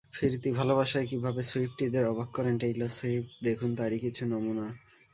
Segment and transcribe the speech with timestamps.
[0.13, 4.67] ফিরতি ভালোবাসায় কীভাবে সুইফটিদের অবাক করেন টেইলর সুইফট, দেখুন তারই কিছু নমুনা।